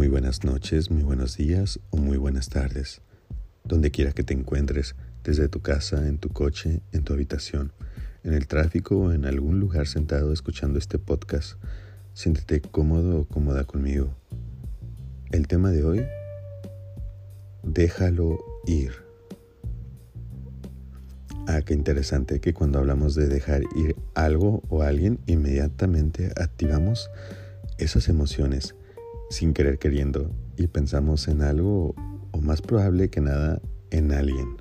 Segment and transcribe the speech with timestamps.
[0.00, 3.02] Muy buenas noches, muy buenos días o muy buenas tardes.
[3.64, 7.74] Donde quiera que te encuentres, desde tu casa, en tu coche, en tu habitación,
[8.24, 11.58] en el tráfico o en algún lugar sentado escuchando este podcast,
[12.14, 14.14] siéntete cómodo o cómoda conmigo.
[15.32, 16.06] El tema de hoy,
[17.62, 18.92] déjalo ir.
[21.46, 27.10] Ah, qué interesante que cuando hablamos de dejar ir algo o alguien, inmediatamente activamos
[27.76, 28.74] esas emociones
[29.30, 31.94] sin querer queriendo y pensamos en algo
[32.32, 34.56] o más probable que nada en alguien.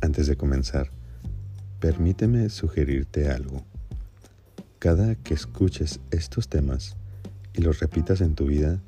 [0.00, 0.90] Antes de comenzar,
[1.80, 3.64] permíteme sugerirte algo.
[4.78, 6.96] Cada que escuches estos temas
[7.54, 8.80] y los repitas en tu vida,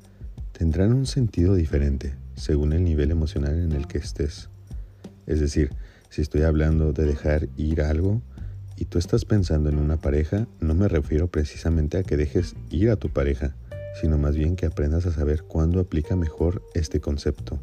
[0.51, 4.49] tendrán un sentido diferente según el nivel emocional en el que estés.
[5.25, 5.71] Es decir,
[6.09, 8.21] si estoy hablando de dejar ir algo
[8.75, 12.91] y tú estás pensando en una pareja, no me refiero precisamente a que dejes ir
[12.91, 13.55] a tu pareja,
[13.99, 17.59] sino más bien que aprendas a saber cuándo aplica mejor este concepto.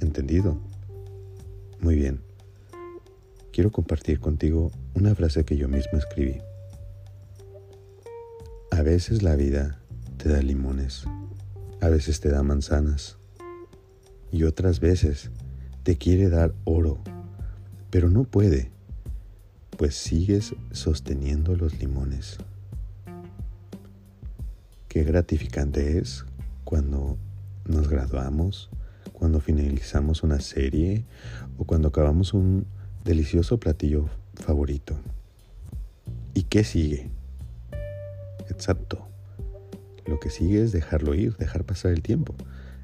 [0.00, 0.58] ¿Entendido?
[1.80, 2.20] Muy bien.
[3.52, 6.38] Quiero compartir contigo una frase que yo mismo escribí.
[8.70, 9.80] A veces la vida
[10.16, 11.04] te da limones,
[11.80, 13.18] a veces te da manzanas
[14.30, 15.30] y otras veces
[15.82, 16.98] te quiere dar oro,
[17.90, 18.70] pero no puede,
[19.76, 22.38] pues sigues sosteniendo los limones.
[24.92, 26.26] Qué gratificante es
[26.64, 27.16] cuando
[27.64, 28.68] nos graduamos,
[29.14, 31.06] cuando finalizamos una serie
[31.56, 32.66] o cuando acabamos un
[33.02, 34.94] delicioso platillo favorito.
[36.34, 37.08] ¿Y qué sigue?
[38.50, 39.08] Exacto.
[40.04, 42.34] Lo que sigue es dejarlo ir, dejar pasar el tiempo.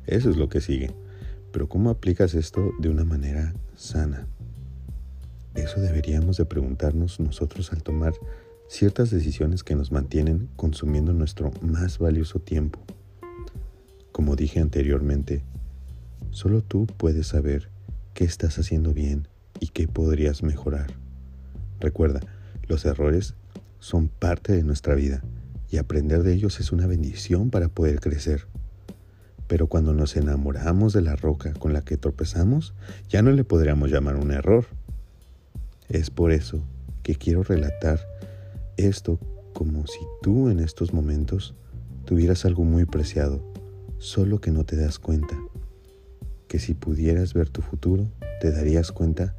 [0.07, 0.95] Eso es lo que sigue.
[1.53, 4.27] Pero ¿cómo aplicas esto de una manera sana?
[5.55, 8.15] Eso deberíamos de preguntarnos nosotros al tomar
[8.69, 12.79] ciertas decisiones que nos mantienen consumiendo nuestro más valioso tiempo.
[14.13, 15.43] Como dije anteriormente,
[16.31, 17.71] solo tú puedes saber
[18.13, 19.27] qué estás haciendo bien
[19.59, 20.89] y qué podrías mejorar.
[21.81, 22.21] Recuerda,
[22.67, 23.35] los errores
[23.79, 25.23] son parte de nuestra vida
[25.71, 28.47] y aprender de ellos es una bendición para poder crecer.
[29.47, 32.75] Pero cuando nos enamoramos de la roca con la que tropezamos,
[33.09, 34.67] ya no le podríamos llamar un error.
[35.89, 36.63] Es por eso
[37.03, 38.01] que quiero relatar
[38.79, 39.19] esto
[39.53, 41.55] como si tú en estos momentos
[42.05, 43.43] tuvieras algo muy preciado,
[43.99, 45.37] solo que no te das cuenta.
[46.47, 48.09] Que si pudieras ver tu futuro,
[48.41, 49.35] te darías cuenta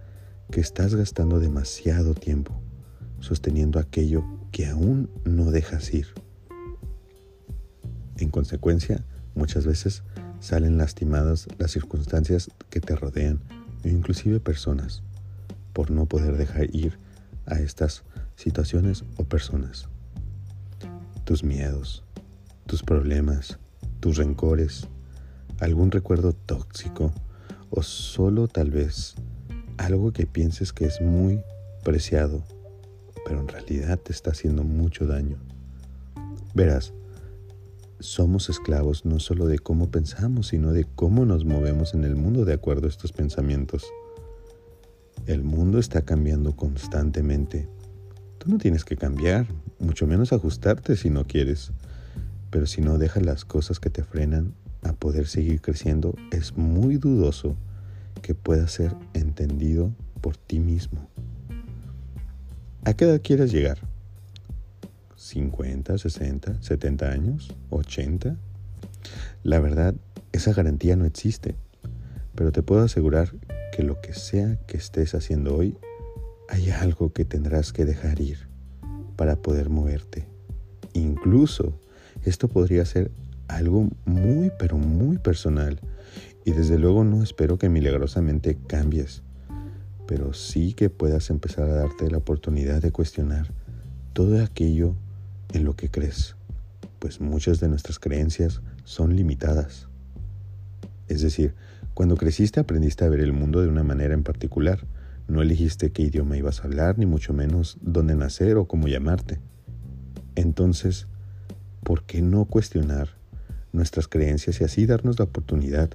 [0.52, 2.62] que estás gastando demasiado tiempo
[3.20, 6.08] sosteniendo aquello que aún no dejas ir.
[8.18, 9.04] En consecuencia,
[9.36, 10.04] muchas veces
[10.40, 13.42] salen lastimadas las circunstancias que te rodean
[13.84, 15.04] o inclusive personas
[15.74, 16.98] por no poder dejar ir
[17.46, 18.04] a estas
[18.40, 19.90] situaciones o personas.
[21.26, 22.06] Tus miedos,
[22.68, 23.60] tus problemas,
[24.00, 24.88] tus rencores,
[25.60, 27.12] algún recuerdo tóxico
[27.70, 29.16] o solo tal vez
[29.78, 31.42] algo que pienses que es muy
[31.84, 32.42] preciado,
[33.26, 35.38] pero en realidad te está haciendo mucho daño.
[36.54, 36.94] Verás,
[38.00, 42.46] somos esclavos no solo de cómo pensamos, sino de cómo nos movemos en el mundo
[42.46, 43.86] de acuerdo a estos pensamientos.
[45.26, 47.68] El mundo está cambiando constantemente
[48.40, 49.48] Tú no tienes que cambiar,
[49.80, 51.72] mucho menos ajustarte si no quieres.
[52.50, 56.96] Pero si no dejas las cosas que te frenan a poder seguir creciendo, es muy
[56.96, 57.58] dudoso
[58.22, 61.06] que pueda ser entendido por ti mismo.
[62.86, 63.80] ¿A qué edad quieres llegar?
[65.18, 67.54] ¿50, 60, 70 años?
[67.72, 68.38] ¿80?
[69.44, 69.96] La verdad,
[70.32, 71.56] esa garantía no existe,
[72.36, 73.34] pero te puedo asegurar
[73.76, 75.78] que lo que sea que estés haciendo hoy
[76.50, 78.48] hay algo que tendrás que dejar ir
[79.16, 80.28] para poder moverte.
[80.94, 81.80] Incluso
[82.26, 83.12] esto podría ser
[83.48, 85.80] algo muy, pero muy personal.
[86.46, 89.22] Y desde luego no espero que milagrosamente cambies,
[90.08, 93.52] pero sí que puedas empezar a darte la oportunidad de cuestionar
[94.14, 94.96] todo aquello
[95.54, 96.36] en lo que crees,
[96.98, 99.88] pues muchas de nuestras creencias son limitadas.
[101.08, 101.54] Es decir,
[101.94, 104.80] cuando creciste aprendiste a ver el mundo de una manera en particular,
[105.30, 109.40] no elegiste qué idioma ibas a hablar, ni mucho menos dónde nacer o cómo llamarte.
[110.36, 111.08] Entonces,
[111.84, 113.10] ¿por qué no cuestionar
[113.72, 115.92] nuestras creencias y así darnos la oportunidad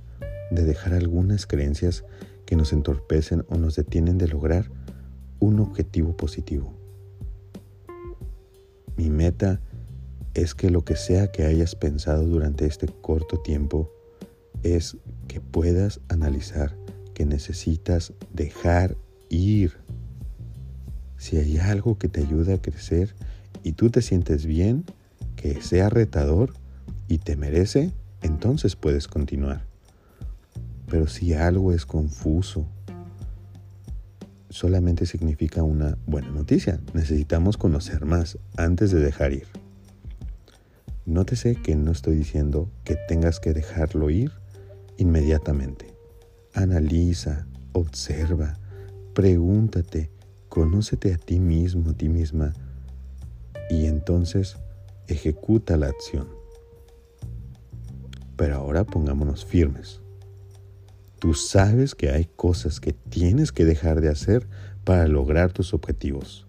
[0.51, 2.05] de dejar algunas creencias
[2.47, 4.71] que nos entorpecen o nos detienen de lograr
[5.41, 6.73] un objetivo positivo?
[8.97, 9.61] Mi meta
[10.35, 13.91] es que lo que sea que hayas pensado durante este corto tiempo
[14.63, 14.97] es
[15.27, 16.77] que puedas analizar
[17.15, 18.97] que necesitas dejar
[19.29, 19.73] ir.
[21.17, 23.15] Si hay algo que te ayuda a crecer
[23.63, 24.85] y tú te sientes bien,
[25.37, 26.53] que sea retador
[27.09, 27.93] y te merece,
[28.23, 29.65] entonces puedes continuar.
[30.89, 32.67] Pero si algo es confuso,
[34.51, 36.81] solamente significa una buena noticia.
[36.93, 39.47] Necesitamos conocer más antes de dejar ir.
[41.07, 44.31] Nótese que no estoy diciendo que tengas que dejarlo ir
[44.97, 45.95] inmediatamente.
[46.55, 48.57] Analiza, observa,
[49.15, 50.11] pregúntate,
[50.49, 52.53] conócete a ti mismo, a ti misma,
[53.71, 54.57] y entonces
[55.07, 56.29] ejecuta la acción.
[58.37, 60.01] Pero ahora pongámonos firmes.
[61.19, 64.47] Tú sabes que hay cosas que tienes que dejar de hacer
[64.85, 66.47] para lograr tus objetivos.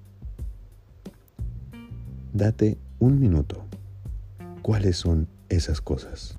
[2.34, 3.64] Date un minuto.
[4.62, 6.36] ¿Cuáles son esas cosas?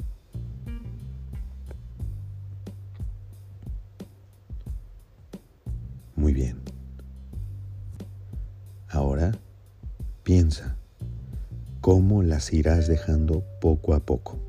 [11.86, 14.40] Cómo las irás dejando poco a poco.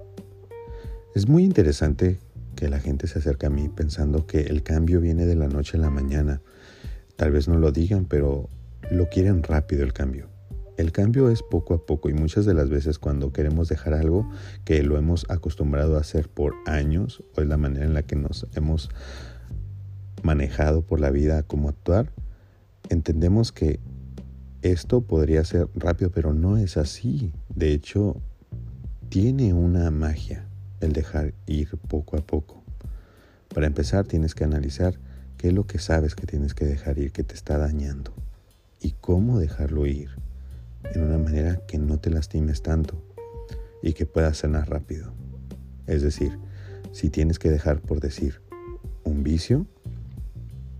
[1.13, 2.17] Es muy interesante
[2.55, 5.77] que la gente se acerque a mí pensando que el cambio viene de la noche
[5.77, 6.41] a la mañana.
[7.15, 8.49] Tal vez no lo digan, pero
[8.89, 10.29] lo quieren rápido el cambio.
[10.77, 14.27] El cambio es poco a poco y muchas de las veces cuando queremos dejar algo
[14.65, 18.15] que lo hemos acostumbrado a hacer por años o es la manera en la que
[18.15, 18.89] nos hemos
[20.23, 22.11] manejado por la vida como actuar,
[22.89, 23.79] entendemos que
[24.71, 27.33] esto podría ser rápido, pero no es así.
[27.53, 28.17] De hecho,
[29.09, 30.47] tiene una magia
[30.79, 32.63] el dejar ir poco a poco.
[33.53, 34.99] Para empezar, tienes que analizar
[35.37, 38.13] qué es lo que sabes que tienes que dejar ir, que te está dañando,
[38.81, 40.09] y cómo dejarlo ir
[40.93, 43.01] en una manera que no te lastimes tanto
[43.81, 45.13] y que puedas sanar rápido.
[45.85, 46.37] Es decir,
[46.91, 48.41] si tienes que dejar por decir
[49.03, 49.65] un vicio,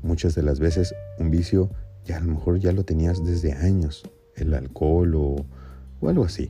[0.04, 1.70] muchas de las veces un vicio
[2.08, 5.46] ya a lo mejor ya lo tenías desde años, el alcohol o,
[6.00, 6.50] o algo así.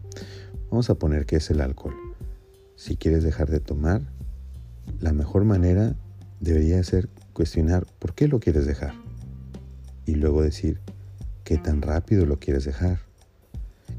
[0.69, 1.95] Vamos a poner que es el alcohol
[2.77, 4.01] si quieres dejar de tomar,
[5.01, 5.95] la mejor manera
[6.39, 8.94] debería ser cuestionar por qué lo quieres dejar.
[10.06, 10.80] Y luego decir
[11.44, 13.00] qué tan rápido lo quieres dejar.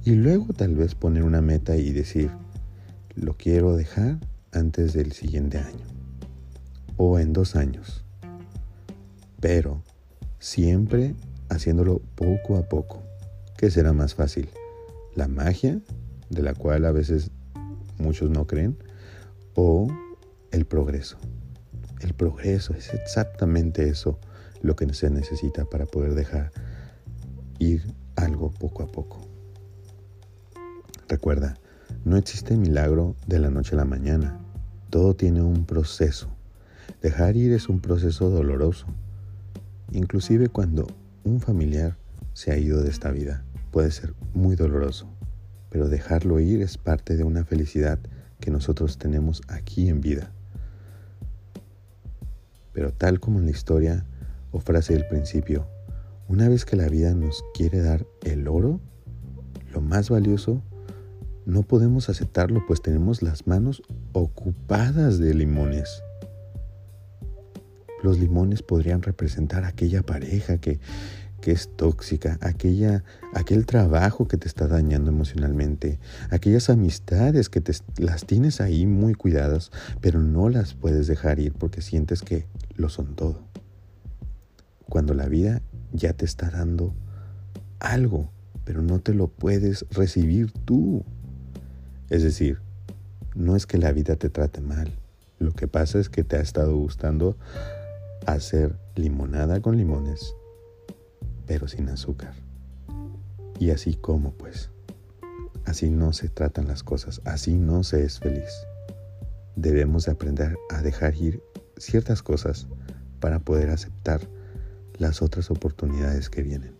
[0.05, 2.31] Y luego tal vez poner una meta y decir,
[3.16, 4.20] lo quiero dejar
[4.52, 5.84] antes del siguiente año.
[6.96, 8.05] O en dos años.
[9.40, 9.82] Pero
[10.38, 11.14] siempre
[11.49, 13.03] haciéndolo poco a poco.
[13.56, 14.49] ¿Qué será más fácil?
[15.15, 15.81] La magia,
[16.31, 17.31] de la cual a veces
[17.99, 18.77] muchos no creen,
[19.55, 19.89] o
[20.53, 21.19] el progreso.
[22.00, 24.19] El progreso es exactamente eso
[24.62, 26.53] lo que se necesita para poder dejar
[27.59, 27.83] ir
[28.17, 29.21] algo poco a poco.
[31.09, 31.56] Recuerda,
[32.05, 34.39] no existe milagro de la noche a la mañana.
[34.91, 36.29] Todo tiene un proceso.
[37.03, 38.87] Dejar ir es un proceso doloroso.
[39.93, 40.87] Inclusive cuando
[41.29, 41.97] un familiar
[42.33, 45.09] se ha ido de esta vida, puede ser muy doloroso
[45.71, 47.99] pero dejarlo ir es parte de una felicidad
[48.41, 50.31] que nosotros tenemos aquí en vida.
[52.73, 54.05] Pero tal como en la historia
[54.51, 55.67] o frase del principio,
[56.29, 58.81] una vez que la vida nos quiere dar el oro,
[59.73, 60.63] lo más valioso,
[61.45, 63.83] no podemos aceptarlo pues tenemos las manos
[64.13, 66.03] ocupadas de limones.
[68.03, 70.79] Los limones podrían representar aquella pareja que,
[71.41, 73.05] que es tóxica, aquella,
[73.35, 75.99] aquel trabajo que te está dañando emocionalmente,
[76.31, 79.70] aquellas amistades que te, las tienes ahí muy cuidadas,
[80.01, 82.46] pero no las puedes dejar ir porque sientes que
[82.77, 83.43] lo son todo.
[84.89, 86.94] Cuando la vida ya te está dando
[87.79, 88.31] algo,
[88.65, 91.05] pero no te lo puedes recibir tú.
[92.11, 92.58] Es decir,
[93.34, 94.99] no es que la vida te trate mal,
[95.39, 97.37] lo que pasa es que te ha estado gustando
[98.27, 100.34] hacer limonada con limones
[101.48, 102.34] pero sin azúcar.
[103.58, 104.70] Y así como pues.
[105.65, 108.51] Así no se tratan las cosas, así no se es feliz.
[109.56, 111.43] Debemos de aprender a dejar ir
[111.77, 112.69] ciertas cosas
[113.19, 114.20] para poder aceptar
[114.98, 116.75] las otras oportunidades que vienen.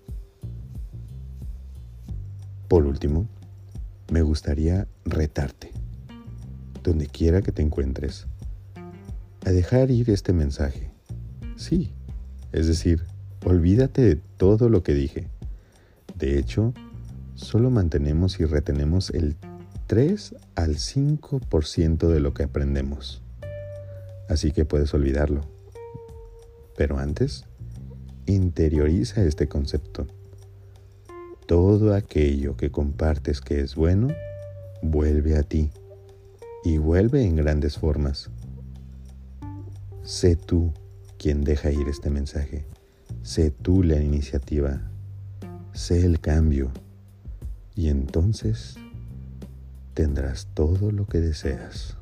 [2.69, 3.27] Por último,
[4.11, 5.73] me gustaría retarte,
[6.83, 8.27] donde quiera que te encuentres,
[9.45, 10.88] a dejar ir este mensaje.
[11.59, 11.93] Sí,
[12.53, 13.05] es decir,
[13.45, 15.29] Olvídate de todo lo que dije.
[16.17, 16.75] De hecho,
[17.35, 19.37] solo mantenemos y retenemos el
[19.87, 23.23] 3 al 5% de lo que aprendemos.
[24.29, 25.43] Así que puedes olvidarlo.
[26.77, 27.45] Pero antes,
[28.27, 30.07] interioriza este concepto.
[31.47, 34.09] Todo aquello que compartes que es bueno,
[34.83, 35.71] vuelve a ti
[36.65, 38.31] y vuelve en grandes formas.
[40.03, 40.73] Sé tú
[41.19, 42.65] quien deja ir este mensaje.
[43.23, 44.81] Sé tú la iniciativa,
[45.73, 46.71] sé el cambio
[47.75, 48.77] y entonces
[49.95, 51.97] tendrás todo lo que deseas.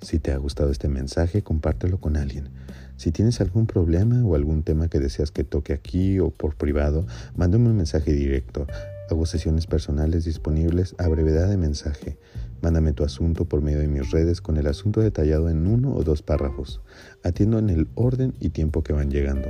[0.00, 2.48] Si te ha gustado este mensaje, compártelo con alguien.
[2.96, 7.06] Si tienes algún problema o algún tema que deseas que toque aquí o por privado,
[7.36, 8.66] mándame un mensaje directo.
[9.10, 12.16] Hago sesiones personales disponibles a brevedad de mensaje.
[12.60, 16.02] Mándame tu asunto por medio de mis redes con el asunto detallado en uno o
[16.02, 16.80] dos párrafos.
[17.22, 19.48] Atiendo en el orden y tiempo que van llegando.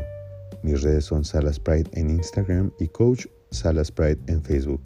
[0.62, 4.82] Mis redes son Salas Pride en Instagram y Coach Salas Pride en Facebook.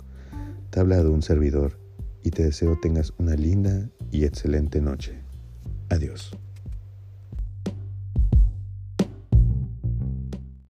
[0.71, 1.79] Te ha hablado un servidor
[2.23, 5.19] y te deseo tengas una linda y excelente noche.
[5.89, 6.37] Adiós.